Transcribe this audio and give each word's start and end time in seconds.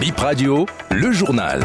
Bip 0.00 0.16
Radio, 0.18 0.64
le 0.92 1.10
journal. 1.10 1.60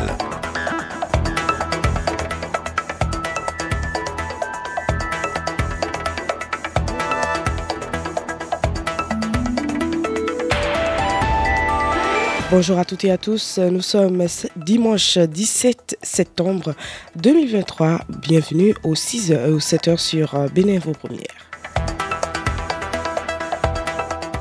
Bonjour 12.49 12.79
à 12.79 12.85
toutes 12.85 13.03
et 13.03 13.11
à 13.11 13.19
tous, 13.19 13.59
nous 13.59 13.81
sommes 13.81 14.25
dimanche 14.55 15.19
17 15.19 15.99
septembre 16.01 16.73
2023. 17.15 17.99
Bienvenue 18.09 18.73
aux 18.83 18.95
6h 18.95 19.51
ou 19.51 19.59
7h 19.59 19.97
sur 19.97 20.49
Bénin 20.49 20.79
vos 20.79 20.93
premières. 20.93 21.52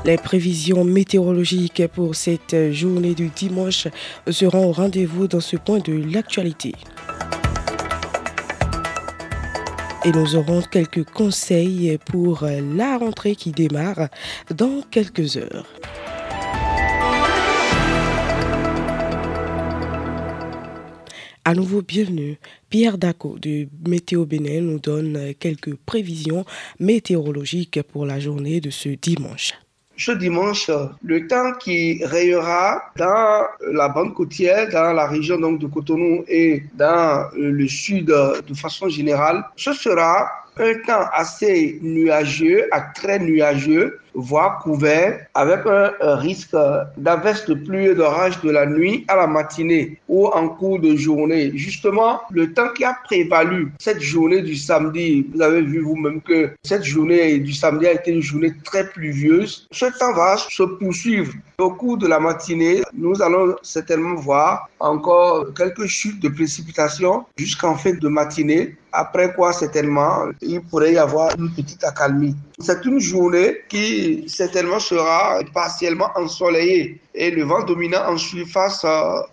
Les 0.05 0.17
prévisions 0.17 0.83
météorologiques 0.83 1.87
pour 1.87 2.13
cette 2.13 2.73
journée 2.73 3.15
du 3.15 3.29
dimanche 3.29 3.87
seront 4.29 4.65
au 4.65 4.71
rendez-vous 4.73 5.29
dans 5.29 5.39
ce 5.39 5.55
point 5.55 5.79
de 5.79 5.93
l'actualité. 5.93 6.73
Et 10.03 10.11
nous 10.11 10.35
aurons 10.35 10.61
quelques 10.61 11.05
conseils 11.05 11.97
pour 12.05 12.45
la 12.75 12.97
rentrée 12.97 13.37
qui 13.37 13.51
démarre 13.51 14.09
dans 14.53 14.81
quelques 14.91 15.37
heures. 15.37 15.65
À 21.45 21.53
nouveau, 21.53 21.81
bienvenue. 21.81 22.39
Pierre 22.69 22.97
Daco 22.97 23.37
de 23.39 23.67
Météo 23.87 24.25
Bénin 24.25 24.61
nous 24.61 24.79
donne 24.79 25.33
quelques 25.39 25.75
prévisions 25.75 26.43
météorologiques 26.79 27.81
pour 27.83 28.05
la 28.05 28.19
journée 28.19 28.59
de 28.59 28.69
ce 28.69 28.89
dimanche. 28.89 29.53
Ce 30.05 30.11
dimanche, 30.11 30.69
le 31.01 31.27
temps 31.27 31.53
qui 31.53 32.03
rayera 32.03 32.91
dans 32.97 33.45
la 33.71 33.87
bande 33.87 34.13
côtière, 34.13 34.67
dans 34.69 34.91
la 34.91 35.07
région 35.07 35.39
donc 35.39 35.59
de 35.59 35.67
Cotonou 35.67 36.25
et 36.27 36.63
dans 36.73 37.29
le 37.37 37.65
sud 37.69 38.07
de 38.07 38.53
façon 38.53 38.89
générale, 38.89 39.45
ce 39.55 39.71
sera 39.71 40.29
un 40.57 40.73
temps 40.85 41.05
assez 41.13 41.79
nuageux, 41.81 42.67
à 42.73 42.81
très 42.81 43.17
nuageux, 43.17 44.01
voire 44.13 44.59
couvert, 44.59 45.25
avec 45.33 45.61
un, 45.65 46.15
risque 46.15 46.55
d'averse 46.97 47.45
de 47.45 47.55
pluie 47.55 47.87
et 47.87 47.95
d'orage 47.95 48.39
de 48.41 48.49
la 48.51 48.65
nuit 48.65 49.05
à 49.07 49.15
la 49.15 49.27
matinée 49.27 49.99
ou 50.07 50.27
en 50.27 50.49
cours 50.49 50.79
de 50.79 50.95
journée. 50.95 51.51
Justement, 51.55 52.21
le 52.31 52.53
temps 52.53 52.69
qui 52.75 52.83
a 52.83 52.95
prévalu 53.03 53.71
cette 53.79 54.01
journée 54.01 54.41
du 54.41 54.55
samedi, 54.55 55.27
vous 55.33 55.41
avez 55.41 55.61
vu 55.61 55.79
vous-même 55.79 56.21
que 56.21 56.51
cette 56.63 56.83
journée 56.83 57.39
du 57.39 57.53
samedi 57.53 57.87
a 57.87 57.93
été 57.93 58.11
une 58.11 58.21
journée 58.21 58.53
très 58.63 58.87
pluvieuse. 58.87 59.67
Ce 59.71 59.85
temps 59.97 60.13
va 60.13 60.37
se 60.37 60.63
poursuivre. 60.63 61.33
Au 61.59 61.71
cours 61.71 61.97
de 61.97 62.07
la 62.07 62.19
matinée, 62.19 62.81
nous 62.93 63.21
allons 63.21 63.55
certainement 63.61 64.15
voir 64.15 64.69
encore 64.79 65.53
quelques 65.53 65.85
chutes 65.85 66.21
de 66.21 66.29
précipitations 66.29 67.25
jusqu'en 67.37 67.75
fin 67.75 67.93
de 67.93 68.07
matinée, 68.07 68.75
après 68.91 69.33
quoi 69.33 69.53
certainement 69.53 70.25
il 70.41 70.61
pourrait 70.61 70.93
y 70.93 70.97
avoir 70.97 71.31
une 71.37 71.51
petite 71.51 71.83
accalmie. 71.83 72.35
C'est 72.59 72.85
une 72.85 72.99
journée 72.99 73.61
qui 73.67 74.25
certainement 74.27 74.79
sera 74.79 75.39
partiellement 75.53 76.09
ensoleillée 76.15 76.99
et 77.15 77.31
le 77.31 77.43
vent 77.43 77.63
dominant 77.63 78.05
en 78.07 78.17
surface 78.17 78.85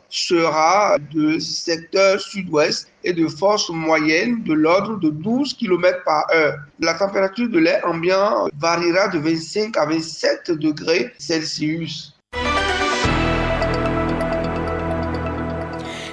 sera 0.09 0.97
de 1.13 1.39
secteur 1.39 2.21
sud-ouest 2.21 2.89
et 3.05 3.13
de 3.13 3.27
force 3.29 3.69
moyenne 3.71 4.43
de 4.43 4.55
l'ordre 4.55 4.99
de 4.99 5.11
12 5.11 5.55
km 5.55 6.03
par 6.05 6.27
heure. 6.33 6.59
La 6.79 6.95
température 6.95 7.49
de 7.49 7.59
l'air 7.59 7.87
ambiant 7.87 8.49
variera 8.59 9.09
de 9.09 9.19
25 9.19 9.77
à 9.77 9.87
27 9.87 10.53
degrés 10.53 11.13
Celsius. 11.19 12.15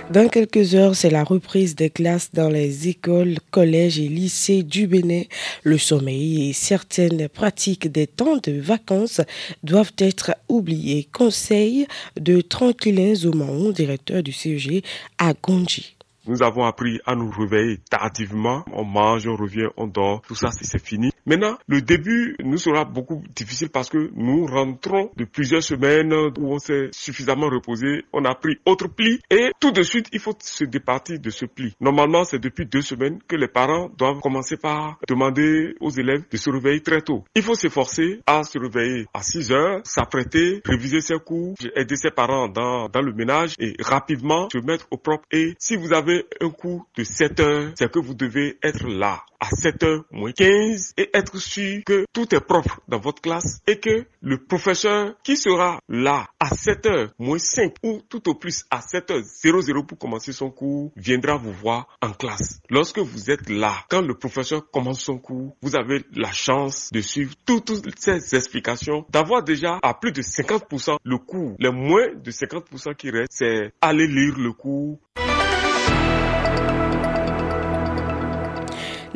Dans 0.09 0.29
quelques 0.29 0.73
heures, 0.73 0.95
c'est 0.95 1.09
la 1.09 1.25
reprise 1.25 1.75
des 1.75 1.89
classes 1.89 2.29
dans 2.33 2.47
les 2.47 2.87
écoles, 2.87 3.35
collèges 3.51 3.99
et 3.99 4.07
lycées 4.07 4.63
du 4.63 4.87
Bénin. 4.87 5.23
Le 5.63 5.77
sommeil 5.77 6.49
et 6.49 6.53
certaines 6.53 7.27
pratiques 7.27 7.91
des 7.91 8.07
temps 8.07 8.37
de 8.37 8.53
vacances 8.53 9.19
doivent 9.63 9.91
être 9.97 10.33
oubliées. 10.47 11.09
Conseil 11.11 11.87
de 12.17 12.39
Tranquillin 12.39 13.15
Zoumaon, 13.15 13.71
directeur 13.71 14.23
du 14.23 14.31
CEG 14.31 14.81
à 15.17 15.33
Gondji. 15.33 15.96
Nous 16.27 16.43
avons 16.43 16.65
appris 16.65 16.99
à 17.05 17.15
nous 17.15 17.29
réveiller 17.29 17.77
tardivement. 17.89 18.65
On 18.73 18.83
mange, 18.83 19.27
on 19.27 19.35
revient, 19.35 19.67
on 19.77 19.87
dort. 19.87 20.21
Tout 20.27 20.35
ça, 20.35 20.49
c'est 20.51 20.83
fini. 20.83 21.11
Maintenant, 21.25 21.57
le 21.67 21.81
début 21.81 22.35
nous 22.43 22.57
sera 22.57 22.85
beaucoup 22.85 23.21
difficile 23.35 23.69
parce 23.69 23.89
que 23.89 24.11
nous 24.15 24.45
rentrons 24.45 25.11
de 25.17 25.25
plusieurs 25.25 25.63
semaines 25.63 26.13
où 26.13 26.53
on 26.53 26.57
s'est 26.59 26.89
suffisamment 26.91 27.47
reposé. 27.49 28.03
On 28.13 28.23
a 28.25 28.33
pris 28.33 28.57
autre 28.65 28.87
pli 28.87 29.19
et 29.29 29.51
tout 29.59 29.71
de 29.71 29.83
suite, 29.83 30.07
il 30.13 30.19
faut 30.19 30.33
se 30.39 30.63
départir 30.63 31.19
de 31.19 31.29
ce 31.29 31.45
pli. 31.45 31.73
Normalement, 31.81 32.23
c'est 32.23 32.39
depuis 32.39 32.65
deux 32.65 32.81
semaines 32.81 33.19
que 33.27 33.35
les 33.35 33.49
parents 33.49 33.89
doivent 33.97 34.21
commencer 34.21 34.55
par 34.57 34.99
demander 35.07 35.75
aux 35.81 35.89
élèves 35.89 36.23
de 36.31 36.37
se 36.37 36.49
réveiller 36.49 36.81
très 36.81 37.01
tôt. 37.01 37.25
Il 37.35 37.41
faut 37.41 37.55
s'efforcer 37.55 38.21
à 38.25 38.43
se 38.43 38.57
réveiller 38.57 39.05
à 39.13 39.21
6 39.21 39.51
heures, 39.51 39.81
s'apprêter, 39.83 40.61
réviser 40.65 41.01
ses 41.01 41.19
cours, 41.19 41.55
aider 41.75 41.95
ses 41.97 42.11
parents 42.11 42.47
dans, 42.47 42.87
dans 42.87 43.01
le 43.01 43.13
ménage 43.13 43.55
et 43.59 43.75
rapidement 43.79 44.47
se 44.51 44.59
mettre 44.59 44.87
au 44.91 44.97
propre. 44.97 45.25
Et 45.31 45.55
si 45.59 45.75
vous 45.75 45.91
avez 45.93 46.16
un 46.41 46.49
cours 46.49 46.87
de 46.95 47.03
7 47.03 47.39
heures, 47.39 47.71
c'est 47.75 47.91
que 47.91 47.99
vous 47.99 48.13
devez 48.13 48.57
être 48.63 48.87
là 48.87 49.23
à 49.39 49.49
7 49.49 49.83
heures 49.83 50.03
moins 50.11 50.31
15 50.31 50.93
et 50.97 51.09
être 51.13 51.37
sûr 51.37 51.83
que 51.85 52.05
tout 52.13 52.33
est 52.33 52.41
propre 52.41 52.79
dans 52.87 52.99
votre 52.99 53.21
classe 53.21 53.61
et 53.67 53.79
que 53.79 54.05
le 54.21 54.37
professeur 54.37 55.13
qui 55.23 55.37
sera 55.37 55.79
là 55.87 56.27
à 56.39 56.49
7 56.49 56.85
heures 56.87 57.09
moins 57.19 57.37
5 57.37 57.75
ou 57.83 58.01
tout 58.09 58.29
au 58.29 58.35
plus 58.35 58.65
à 58.71 58.81
7 58.81 59.11
heures 59.11 59.23
00 59.23 59.83
pour 59.83 59.97
commencer 59.97 60.33
son 60.33 60.49
cours 60.49 60.91
viendra 60.95 61.37
vous 61.37 61.53
voir 61.53 61.87
en 62.01 62.11
classe. 62.11 62.59
Lorsque 62.69 62.99
vous 62.99 63.29
êtes 63.29 63.49
là, 63.49 63.73
quand 63.89 64.01
le 64.01 64.15
professeur 64.15 64.69
commence 64.71 65.01
son 65.01 65.17
cours, 65.17 65.55
vous 65.61 65.75
avez 65.75 66.03
la 66.15 66.31
chance 66.31 66.89
de 66.91 67.01
suivre 67.01 67.33
toutes, 67.45 67.71
ces 67.99 68.35
explications, 68.35 69.05
d'avoir 69.09 69.43
déjà 69.43 69.79
à 69.81 69.93
plus 69.93 70.11
de 70.11 70.21
50% 70.21 70.97
le 71.03 71.17
cours. 71.17 71.55
Le 71.59 71.71
moins 71.71 72.07
de 72.15 72.31
50% 72.31 72.95
qui 72.95 73.09
reste, 73.11 73.31
c'est 73.31 73.71
aller 73.81 74.07
lire 74.07 74.37
le 74.37 74.51
cours. 74.53 74.99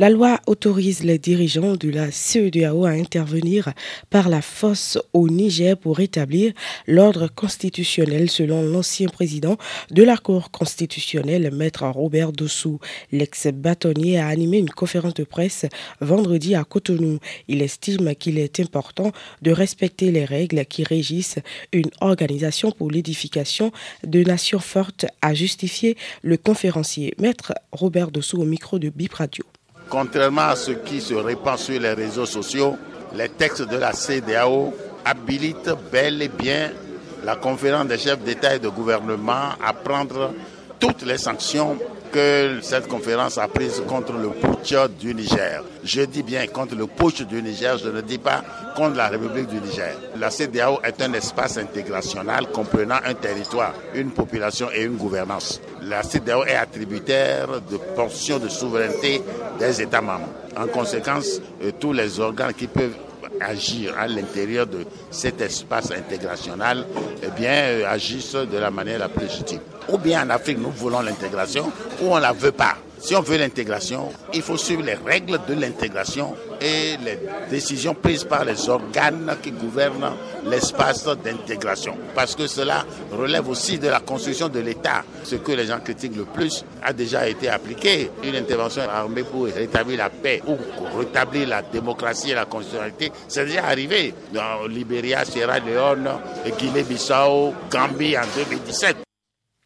La 0.02 0.10
loi 0.10 0.40
autorise 0.48 1.04
les 1.04 1.20
dirigeants 1.20 1.76
de 1.76 1.88
la 1.92 2.10
CEDAO 2.10 2.86
à 2.86 2.90
intervenir 2.90 3.72
par 4.10 4.30
la 4.30 4.42
force 4.42 4.98
au 5.14 5.30
Niger 5.30 5.78
pour 5.78 6.00
établir 6.00 6.54
l'ordre 6.88 7.28
constitutionnel 7.28 8.28
selon 8.28 8.64
l'ancien 8.64 9.10
président 9.10 9.58
de 9.92 10.02
la 10.02 10.18
Cour 10.18 10.50
constitutionnelle, 10.50 11.54
maître 11.54 11.86
Robert 11.86 12.32
Dossou. 12.32 12.80
L'ex-bâtonnier 13.12 14.18
a 14.18 14.28
animé 14.28 14.58
une 14.58 14.72
conférence 14.72 15.14
de 15.14 15.24
presse 15.24 15.68
vendredi 16.00 16.56
à 16.56 16.64
Cotonou. 16.64 17.20
Il 17.48 17.62
estime 17.62 18.16
qu'il 18.16 18.40
est 18.40 18.60
important 18.60 19.12
de 19.44 19.52
respecter 19.52 20.10
les 20.10 20.26
règles 20.26 20.66
qui 20.66 20.84
régissent 20.84 21.38
une 21.74 21.92
organisation 22.00 22.72
pour 22.72 22.90
l'édification 22.90 23.72
de 24.04 24.24
nations 24.24 24.58
fortes, 24.58 25.06
a 25.22 25.36
justifié 25.36 25.96
le 26.24 26.38
conférencier, 26.38 27.14
maître 27.20 27.54
Robert 27.72 28.10
Dossou 28.10 28.42
au 28.42 28.46
micro 28.46 28.80
de 28.80 28.90
Bip 28.90 29.14
Radio. 29.14 29.46
Contrairement 29.92 30.48
à 30.48 30.56
ce 30.56 30.72
qui 30.72 31.02
se 31.02 31.14
répand 31.16 31.60
sur 31.60 31.78
les 31.78 31.92
réseaux 31.92 32.26
sociaux, 32.26 32.78
les 33.14 33.28
textes 33.28 33.64
de 33.64 33.76
la 33.76 33.92
CDAO 33.92 34.74
habilitent 35.04 35.74
bel 35.92 36.22
et 36.22 36.30
bien 36.30 36.72
la 37.26 37.36
conférence 37.36 37.88
des 37.88 37.98
chefs 37.98 38.24
d'État 38.24 38.56
et 38.56 38.60
de 38.60 38.70
gouvernement 38.70 39.50
à 39.62 39.74
prendre 39.74 40.32
toutes 40.80 41.02
les 41.02 41.18
sanctions 41.18 41.78
que 42.12 42.60
cette 42.62 42.88
conférence 42.88 43.38
a 43.38 43.48
prises 43.48 43.82
contre 43.88 44.14
le 44.14 44.30
putsch 44.30 44.74
du 45.00 45.14
Niger. 45.16 45.64
Je 45.84 46.02
dis 46.02 46.24
bien 46.24 46.46
contre 46.48 46.76
le 46.76 46.86
putsch 46.88 47.22
du 47.24 47.42
Niger, 47.42 47.78
je 47.78 47.90
ne 47.90 48.02
dis 48.02 48.18
pas 48.18 48.44
contre 48.76 48.98
la 48.98 49.08
République 49.08 49.48
du 49.48 49.60
Niger. 49.62 49.96
La 50.18 50.30
CDAO 50.30 50.80
est 50.84 51.02
un 51.02 51.14
espace 51.14 51.58
intégrationnel 51.58 52.48
comprenant 52.54 53.00
un 53.06 53.14
territoire, 53.14 53.74
une 53.96 54.12
population 54.12 54.68
et 54.74 54.84
une 54.84 54.98
gouvernance. 54.98 55.62
La 55.82 56.04
CDAO 56.04 56.44
est 56.46 56.56
attributaire 56.56 57.48
de 57.70 57.78
portions 57.96 58.40
de 58.40 58.50
souveraineté 58.50 59.22
des 59.60 59.82
États 59.82 60.02
membres. 60.02 60.30
En 60.58 60.68
conséquence, 60.68 61.42
euh, 61.64 61.72
tous 61.80 61.94
les 61.94 62.20
organes 62.20 62.54
qui 62.54 62.68
peuvent 62.68 62.96
agir 63.42 63.96
à 63.98 64.08
l'intérieur 64.08 64.68
de 64.68 64.86
cet 65.10 65.42
espace 65.42 65.92
intégrationnel, 65.92 66.86
eh 67.24 67.30
bien, 67.32 67.52
euh, 67.52 67.86
agissent 67.88 68.36
de 68.36 68.58
la 68.58 68.72
manière 68.72 69.00
la 69.00 69.10
plus 69.10 69.26
légitime. 69.26 69.62
Ou 69.90 69.98
bien 69.98 70.26
en 70.26 70.30
Afrique, 70.30 70.60
nous 70.60 70.72
voulons 70.72 71.02
l'intégration, 71.02 71.72
ou 72.02 72.12
on 72.12 72.16
ne 72.18 72.22
la 72.22 72.34
veut 72.34 72.52
pas. 72.52 72.78
Si 73.02 73.16
on 73.16 73.22
veut 73.22 73.38
l'intégration, 73.38 74.10
il 74.32 74.44
faut 74.44 74.58
suivre 74.58 74.84
les 74.84 74.94
règles 74.94 75.40
de 75.48 75.56
l'intégration 75.56 76.36
et 76.62 76.98
les 77.04 77.18
décisions 77.50 77.96
prises 77.96 78.24
par 78.24 78.46
les 78.46 78.70
organes 78.70 79.36
qui 79.42 79.52
gouvernent 79.52 80.12
l'espace 80.46 81.06
d'intégration. 81.06 81.98
Parce 82.14 82.36
que 82.36 82.46
cela 82.46 82.86
relève 83.12 83.50
aussi 83.50 83.80
de 83.80 83.88
la 83.88 84.02
construction 84.02 84.50
de 84.50 84.60
l'État. 84.60 85.04
Ce 85.24 85.36
que 85.36 85.52
les 85.52 85.66
gens 85.66 85.80
critiquent 85.80 86.16
le 86.16 86.26
plus 86.26 86.64
a 86.84 86.94
déjà 86.94 87.28
été 87.28 87.50
appliqué. 87.50 88.12
Une 88.24 88.36
intervention 88.36 88.84
armée 88.84 89.24
pour 89.24 89.46
rétablir 89.46 89.98
la 89.98 90.12
paix 90.12 90.44
ou 90.48 90.56
rétablir 90.96 91.48
la 91.48 91.64
démocratie 91.64 92.32
et 92.32 92.36
la 92.36 92.46
constitutionnalité, 92.46 93.12
c'est 93.28 93.46
déjà 93.46 93.66
arrivé 93.66 94.14
dans 94.32 94.68
Libéria, 94.68 95.26
Sierra 95.26 95.58
Leone, 95.58 96.08
Guinée-Bissau, 96.60 97.56
Gambie 97.72 98.16
en 98.16 98.22
2017. 98.36 98.98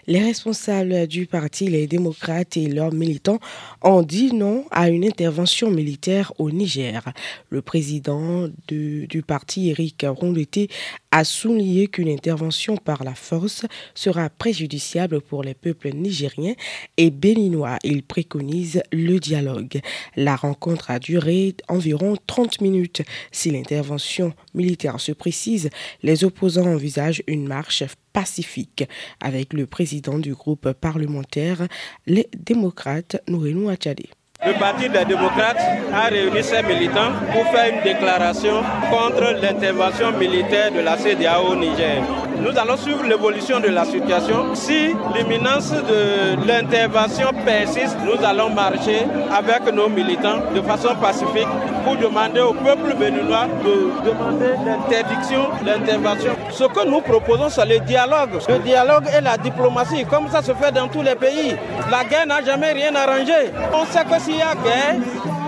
Les 0.07 0.19
responsables 0.23 1.07
du 1.07 1.25
parti, 1.25 1.67
les 1.67 1.87
démocrates 1.87 2.57
et 2.57 2.67
leurs 2.67 2.93
militants 2.93 3.39
ont 3.81 4.03
dit 4.03 4.33
non 4.33 4.65
à 4.69 4.89
une 4.89 5.03
intervention 5.03 5.71
militaire 5.71 6.31
au 6.37 6.51
Niger. 6.51 7.03
Le 7.49 7.63
président 7.63 8.47
du, 8.67 9.23
parti, 9.25 9.69
Eric 9.69 10.05
Rondeté, 10.07 10.69
a 11.15 11.23
souligné 11.23 11.87
qu'une 11.87 12.09
intervention 12.09 12.75
par 12.75 13.05
la 13.05 13.15
force 13.15 13.65
sera 13.93 14.29
préjudiciable 14.29 15.21
pour 15.21 15.43
les 15.43 15.53
peuples 15.53 15.93
nigériens 15.93 16.55
et 16.97 17.09
béninois. 17.09 17.77
Il 17.85 18.03
préconise 18.03 18.83
le 18.91 19.17
dialogue. 19.17 19.79
La 20.17 20.35
rencontre 20.35 20.91
a 20.91 20.99
duré 20.99 21.55
environ 21.69 22.17
30 22.27 22.59
minutes. 22.59 23.01
Si 23.31 23.49
l'intervention 23.49 24.33
militaire 24.53 24.99
se 24.99 25.13
précise, 25.13 25.69
les 26.03 26.25
opposants 26.25 26.73
envisagent 26.73 27.23
une 27.27 27.47
marche 27.47 27.85
pacifique 28.11 28.83
avec 29.21 29.53
le 29.53 29.67
président 29.67 30.19
du 30.19 30.33
groupe 30.33 30.73
parlementaire, 30.73 31.65
les 32.07 32.27
démocrates, 32.37 33.23
Nourenou 33.29 33.69
Achade. 33.69 34.03
Le 34.45 34.53
Parti 34.59 34.87
des 34.89 35.05
démocrates 35.05 35.57
a 35.91 36.03
réuni 36.09 36.43
ses 36.43 36.61
militants 36.61 37.13
pour 37.33 37.45
faire 37.51 37.73
une 37.73 37.81
déclaration 37.81 38.61
contre 38.91 39.33
l'intervention 39.41 40.11
militaire 40.17 40.71
de 40.71 40.81
la 40.81 40.97
CDAO 40.97 41.51
au 41.51 41.55
Niger. 41.55 42.03
Nous 42.39 42.57
allons 42.59 42.77
suivre 42.77 43.03
l'évolution 43.03 43.59
de 43.59 43.69
la 43.69 43.85
situation. 43.85 44.53
Si 44.55 44.93
l'imminence 45.13 45.71
de 45.71 46.45
l'intervention 46.45 47.29
persiste, 47.45 47.97
nous 48.03 48.23
allons 48.25 48.49
marcher 48.49 49.05
avec 49.31 49.73
nos 49.73 49.89
militants 49.89 50.39
de 50.53 50.61
façon 50.61 50.95
pacifique 50.95 51.47
pour 51.83 51.95
demander 51.97 52.41
au 52.41 52.53
peuple 52.53 52.95
béninois 52.99 53.47
de 53.63 54.09
demander 54.09 54.53
l'interdiction 54.65 55.49
l'intervention. 55.65 56.33
Ce 56.51 56.63
que 56.65 56.87
nous 56.87 57.01
proposons, 57.01 57.49
c'est 57.49 57.65
le 57.65 57.79
dialogue. 57.79 58.39
Le 58.47 58.59
dialogue 58.59 59.05
et 59.17 59.21
la 59.21 59.37
diplomatie, 59.37 60.05
comme 60.05 60.27
ça 60.29 60.41
se 60.41 60.53
fait 60.53 60.71
dans 60.71 60.87
tous 60.87 61.01
les 61.01 61.15
pays. 61.15 61.55
La 61.91 62.03
guerre 62.03 62.27
n'a 62.27 62.43
jamais 62.43 62.73
rien 62.73 62.93
arrangé. 62.95 63.51
On 63.73 63.85
sait 63.85 64.03
que 64.03 64.19
s'il 64.21 64.37
y 64.37 64.41
a 64.41 64.55
guerre, 64.55 64.95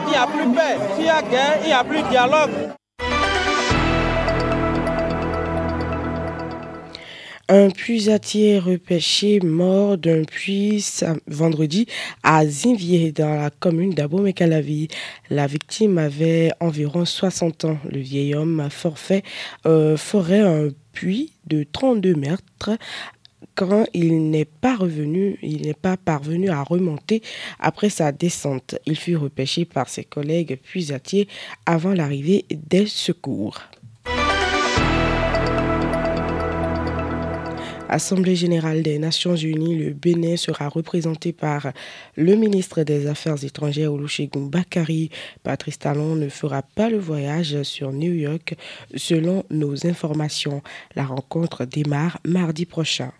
il 0.05 0.11
n'y 0.11 0.15
a 0.15 0.25
plus 0.25 0.47
paix. 0.53 0.77
S'il 0.95 1.05
y 1.05 1.09
a 1.09 1.21
guerre, 1.21 1.57
il 1.63 1.67
n'y 1.67 1.73
a 1.73 1.83
plus 1.83 2.01
de 2.01 2.07
dialogue. 2.07 2.51
Un 7.49 7.69
puisatier 7.69 8.59
repêché 8.59 9.39
mort 9.39 9.97
d'un 9.97 10.23
puits 10.23 10.83
vendredi 11.27 11.87
à 12.21 12.45
Zinvier 12.45 13.13
dans 13.13 13.35
la 13.35 13.49
commune 13.49 13.93
d'Abomey-Calavi. 13.93 14.89
La 15.29 15.47
victime 15.47 15.97
avait 15.97 16.51
environ 16.59 17.05
60 17.05 17.63
ans. 17.63 17.77
Le 17.89 17.99
vieil 17.99 18.35
homme 18.35 18.67
forfait 18.69 19.23
euh, 19.65 19.95
forait 19.95 20.41
un 20.41 20.67
puits 20.91 21.31
de 21.45 21.63
32 21.63 22.15
mètres 22.15 22.71
quand 23.55 23.85
il 23.93 24.29
n'est 24.29 24.45
pas 24.45 24.75
revenu, 24.75 25.39
il 25.41 25.61
n'est 25.61 25.73
pas 25.73 25.95
parvenu 25.95 26.49
à 26.49 26.63
remonter 26.63 27.21
après 27.59 27.89
sa 27.89 28.11
descente. 28.11 28.75
Il 28.85 28.97
fut 28.97 29.15
repêché 29.15 29.65
par 29.65 29.89
ses 29.89 30.03
collègues 30.03 30.59
puisatiers 30.61 31.27
avant 31.65 31.93
l'arrivée 31.93 32.45
des 32.51 32.87
secours. 32.87 33.61
Assemblée 37.89 38.35
générale 38.35 38.83
des 38.83 38.99
Nations 38.99 39.35
unies, 39.35 39.77
le 39.77 39.93
Bénin 39.93 40.35
sera 40.35 40.67
représenté 40.67 41.31
par 41.31 41.71
le 42.17 42.35
ministre 42.35 42.83
des 42.83 43.07
Affaires 43.07 43.41
étrangères 43.43 43.93
Olusegun 43.93 44.47
Bakari. 44.47 45.09
Patrice 45.43 45.79
Talon 45.79 46.15
ne 46.15 46.27
fera 46.27 46.63
pas 46.63 46.89
le 46.89 46.97
voyage 46.97 47.63
sur 47.63 47.93
New 47.93 48.13
York 48.13 48.55
selon 48.95 49.45
nos 49.49 49.87
informations. 49.87 50.61
La 50.95 51.05
rencontre 51.05 51.63
démarre 51.63 52.19
mardi 52.25 52.65
prochain. 52.65 53.13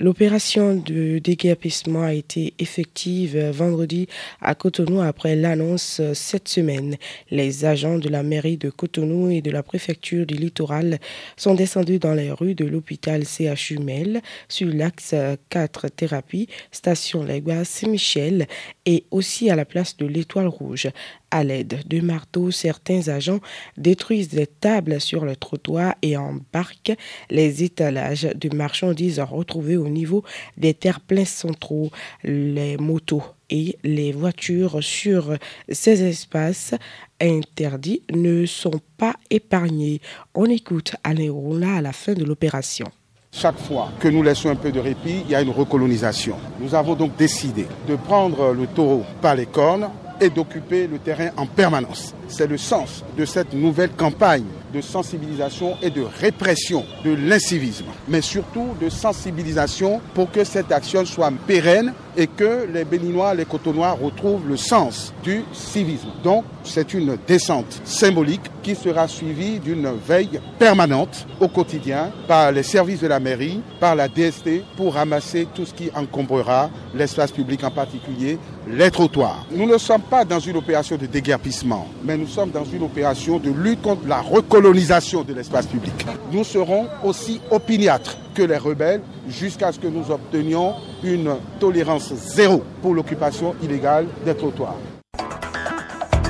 L'opération 0.00 0.76
de 0.76 1.18
déguerpissement 1.18 2.04
a 2.04 2.12
été 2.12 2.54
effective 2.60 3.36
vendredi 3.50 4.06
à 4.40 4.54
Cotonou 4.54 5.00
après 5.00 5.34
l'annonce 5.34 6.00
cette 6.14 6.46
semaine. 6.46 6.94
Les 7.32 7.64
agents 7.64 7.98
de 7.98 8.08
la 8.08 8.22
mairie 8.22 8.58
de 8.58 8.70
Cotonou 8.70 9.28
et 9.28 9.42
de 9.42 9.50
la 9.50 9.64
préfecture 9.64 10.24
du 10.24 10.36
littoral 10.36 11.00
sont 11.36 11.56
descendus 11.56 11.98
dans 11.98 12.14
les 12.14 12.30
rues 12.30 12.54
de 12.54 12.64
l'hôpital 12.64 13.24
CHU 13.24 13.78
Mel 13.78 14.22
sur 14.46 14.68
l'axe 14.68 15.16
4 15.48 15.88
thérapie, 15.88 16.46
station 16.70 17.24
Legua 17.24 17.64
Saint-Michel 17.64 18.46
et 18.86 19.02
aussi 19.10 19.50
à 19.50 19.56
la 19.56 19.64
place 19.64 19.96
de 19.96 20.06
l'Étoile 20.06 20.46
Rouge. 20.46 20.86
À 21.30 21.44
l'aide 21.44 21.82
de 21.86 22.00
marteaux, 22.00 22.50
certains 22.50 23.08
agents 23.08 23.40
détruisent 23.76 24.30
des 24.30 24.46
tables 24.46 24.98
sur 24.98 25.26
le 25.26 25.36
trottoir 25.36 25.94
et 26.00 26.16
embarquent 26.16 26.96
les 27.28 27.62
étalages 27.62 28.28
de 28.34 28.54
marchandises 28.56 29.20
retrouvés 29.20 29.76
au 29.76 29.88
niveau 29.88 30.24
des 30.56 30.72
terre-pleins 30.72 31.26
centraux. 31.26 31.90
Les 32.24 32.78
motos 32.78 33.22
et 33.50 33.76
les 33.84 34.12
voitures 34.12 34.82
sur 34.82 35.36
ces 35.68 36.02
espaces 36.02 36.74
interdits 37.20 38.02
ne 38.10 38.46
sont 38.46 38.80
pas 38.96 39.14
épargnés. 39.28 40.00
On 40.34 40.46
écoute 40.46 40.96
Alain 41.04 41.30
Roula 41.30 41.74
à 41.74 41.82
la 41.82 41.92
fin 41.92 42.14
de 42.14 42.24
l'opération. 42.24 42.86
Chaque 43.30 43.58
fois 43.58 43.90
que 44.00 44.08
nous 44.08 44.22
laissons 44.22 44.48
un 44.48 44.56
peu 44.56 44.72
de 44.72 44.80
répit, 44.80 45.22
il 45.26 45.30
y 45.30 45.34
a 45.34 45.42
une 45.42 45.50
recolonisation. 45.50 46.36
Nous 46.58 46.74
avons 46.74 46.94
donc 46.94 47.16
décidé 47.16 47.66
de 47.86 47.96
prendre 47.96 48.54
le 48.54 48.66
taureau 48.66 49.04
par 49.20 49.34
les 49.34 49.44
cornes 49.44 49.90
et 50.20 50.30
d'occuper 50.30 50.86
le 50.86 50.98
terrain 50.98 51.30
en 51.36 51.46
permanence. 51.46 52.14
C'est 52.28 52.46
le 52.46 52.58
sens 52.58 53.04
de 53.16 53.24
cette 53.24 53.54
nouvelle 53.54 53.90
campagne 53.90 54.44
de 54.72 54.80
sensibilisation 54.80 55.76
et 55.82 55.90
de 55.90 56.02
répression 56.20 56.84
de 57.04 57.14
l'incivisme, 57.14 57.86
mais 58.06 58.20
surtout 58.20 58.68
de 58.80 58.88
sensibilisation 58.88 60.00
pour 60.14 60.30
que 60.30 60.44
cette 60.44 60.72
action 60.72 61.04
soit 61.04 61.32
pérenne 61.46 61.92
et 62.16 62.26
que 62.26 62.68
les 62.72 62.84
Béninois, 62.84 63.34
les 63.34 63.44
Cotonois 63.44 63.92
retrouvent 63.92 64.46
le 64.48 64.56
sens 64.56 65.12
du 65.22 65.44
civisme. 65.52 66.08
Donc, 66.22 66.44
c'est 66.64 66.92
une 66.92 67.16
descente 67.26 67.80
symbolique 67.84 68.50
qui 68.62 68.74
sera 68.74 69.08
suivie 69.08 69.60
d'une 69.60 69.88
veille 70.06 70.40
permanente 70.58 71.26
au 71.40 71.48
quotidien 71.48 72.10
par 72.26 72.52
les 72.52 72.62
services 72.62 73.00
de 73.00 73.06
la 73.06 73.20
mairie, 73.20 73.62
par 73.80 73.94
la 73.94 74.08
DST 74.08 74.64
pour 74.76 74.94
ramasser 74.94 75.46
tout 75.54 75.64
ce 75.64 75.72
qui 75.72 75.90
encombrera 75.94 76.70
l'espace 76.94 77.30
public 77.30 77.62
en 77.64 77.70
particulier, 77.70 78.38
les 78.68 78.90
trottoirs. 78.90 79.46
Nous 79.50 79.66
ne 79.66 79.78
sommes 79.78 80.02
pas 80.02 80.24
dans 80.24 80.40
une 80.40 80.56
opération 80.56 80.96
de 80.96 81.06
déguerpissement, 81.06 81.86
mais 82.04 82.17
nous 82.18 82.26
sommes 82.26 82.50
dans 82.50 82.64
une 82.64 82.82
opération 82.82 83.38
de 83.38 83.50
lutte 83.50 83.80
contre 83.82 84.06
la 84.06 84.20
recolonisation 84.20 85.22
de 85.22 85.32
l'espace 85.32 85.66
public. 85.66 85.92
Nous 86.32 86.44
serons 86.44 86.86
aussi 87.04 87.40
opiniâtres 87.50 88.18
que 88.34 88.42
les 88.42 88.56
rebelles 88.56 89.02
jusqu'à 89.28 89.72
ce 89.72 89.78
que 89.78 89.86
nous 89.86 90.10
obtenions 90.10 90.74
une 91.02 91.36
tolérance 91.60 92.12
zéro 92.14 92.62
pour 92.82 92.94
l'occupation 92.94 93.54
illégale 93.62 94.06
des 94.24 94.34
trottoirs. 94.34 94.76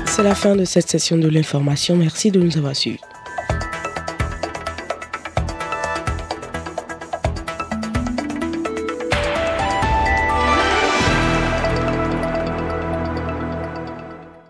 C'est 0.05 0.23
la 0.23 0.35
fin 0.35 0.55
de 0.55 0.65
cette 0.65 0.89
session 0.89 1.17
de 1.17 1.27
l'information. 1.27 1.95
Merci 1.95 2.31
de 2.31 2.39
nous 2.39 2.57
avoir 2.57 2.75
suivis. 2.75 2.99